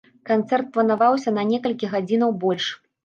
[0.29, 2.65] Канцэрт планаваўся на некалькі гадзінаў больш.